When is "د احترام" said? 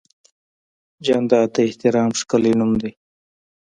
1.55-2.09